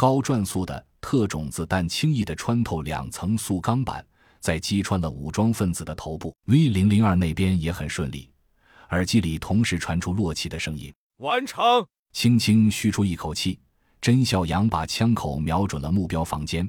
[0.00, 4.02] 高转速的特种子弹轻易地穿透两层塑钢板，
[4.40, 6.34] 再击穿了武装分子的头部。
[6.46, 8.30] V 零零二那边也很顺利，
[8.92, 10.90] 耳机里同时传出洛奇的声音
[11.20, 11.62] ：“完成。”
[12.16, 13.58] 轻轻吁出一口气，
[14.00, 16.66] 甄孝阳把枪口瞄准了目标房间。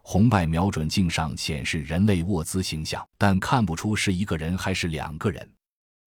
[0.00, 5.46] 红外瞄准镜上显示人类卧姿形象，但看不出是一个人还是两个人。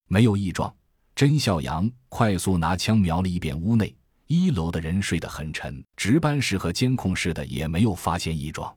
[0.07, 0.73] 没有异状。
[1.13, 3.95] 甄孝阳快速拿枪瞄了一遍屋内，
[4.27, 8.75] 一楼的人睡得很沉，值班室和监控室的也没有发现异状。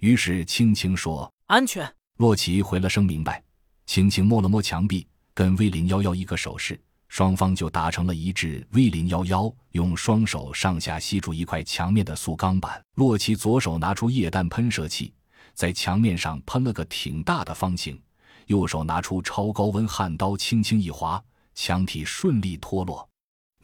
[0.00, 3.42] 于是青青说：“安全。”洛奇回了声明白，
[3.86, 8.64] 青青摸了摸墙壁，跟 V 零幺幺一个手势，双方就达成了一致。
[8.70, 15.12] V 零幺幺用双手上下吸住一块墙面的塑钢板，洛奇左手拿出液氮喷射器，
[15.54, 18.00] 在墙面上喷了个挺大的方形，
[18.46, 21.22] 右手拿出超高温焊刀，轻轻一划。
[21.56, 23.08] 墙体顺利脱落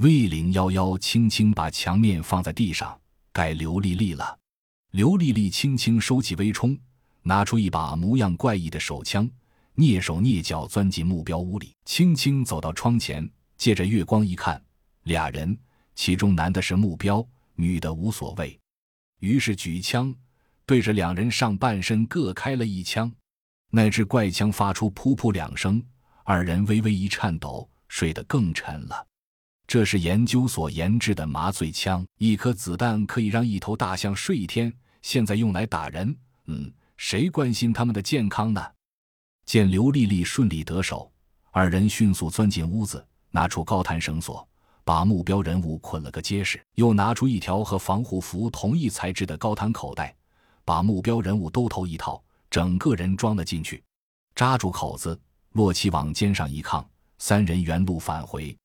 [0.01, 2.99] ，V 零幺幺轻轻把墙面放在地上，
[3.35, 4.39] 该刘丽丽了。
[4.93, 6.75] 刘丽丽轻轻收起微冲，
[7.21, 9.31] 拿出一把模样怪异的手枪，
[9.77, 14.59] 蹑手蹑脚钻进目标屋里，轻轻走到窗前，借着月光一看，
[15.03, 15.55] 俩人，
[15.95, 17.23] 其中男的是目标，
[17.55, 18.59] 女的无所谓。
[19.19, 20.15] 于是举枪，
[20.65, 23.13] 对着两人上半身各开了一枪，
[23.69, 25.85] 那只怪枪发出噗噗两声，
[26.25, 27.69] 二人微微一颤抖。
[27.91, 29.05] 睡得更沉了。
[29.71, 34.73] 这是研究所研制的麻醉枪，一颗子弹可以让一头大象睡一天。
[35.01, 36.13] 现在用来打人，
[36.47, 38.61] 嗯，谁关心他们的健康呢？
[39.47, 41.09] 见刘丽丽顺利得手，
[41.53, 44.45] 二人迅速钻进屋子，拿出高弹绳索，
[44.83, 50.13] 把目标人物捆了个结实，又拿出一条和防护服同一材质的高弹口袋，
[50.65, 53.81] 把目标人物兜头一套，整个人装了进去，
[54.35, 55.17] 扎住口子。
[55.53, 56.85] 洛奇往肩上一抗。
[57.19, 58.57] 三人原路返回，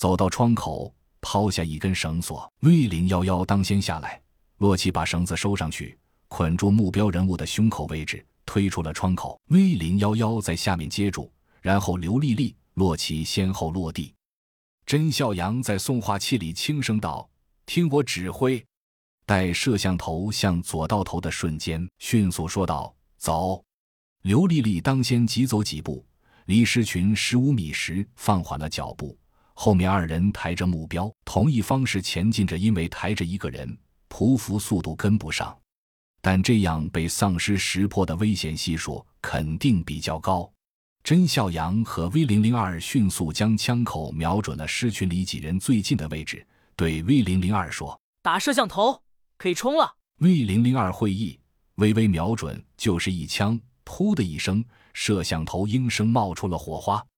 [0.00, 2.50] 走到窗口，抛下一根绳索。
[2.60, 4.18] V 零幺幺当先下来，
[4.56, 5.98] 洛奇把绳子收上去，
[6.28, 9.38] 捆住目标人物的胸口位置，推出了窗口。
[9.48, 14.14] V 零幺幺在下面接住，然后刘丽丽、洛奇先后落地。
[14.86, 17.28] 甄孝阳在送话器里轻声道
[17.66, 18.64] ：“听我指挥。”
[19.26, 22.90] 待摄像头向左到头的瞬间，迅速说道
[23.20, 23.62] ：“走。”
[24.24, 26.02] 刘丽丽当先急走几步。
[26.46, 29.14] 离狮群十五米时，放缓了脚步。
[29.62, 33.76] 后面二人抬着目标，同一方式前进着，因为抬着一个人，
[34.08, 35.54] 匍匐速度跟不上。
[36.22, 40.50] 但这样被丧尸识破的危险系数肯定比较高。
[41.04, 46.42] 甄孝阳和 V 零零二迅速将枪口瞄准了狮群里几人最近的位置，
[46.74, 49.02] 对 V 零零二说：“打摄像头，
[49.36, 49.94] 可以冲了。
[50.20, 51.38] ”V 零零二会意，
[51.74, 54.64] 微微瞄准，就是一枪，噗的一声。
[54.94, 57.06] 摄像头应声冒出了火花。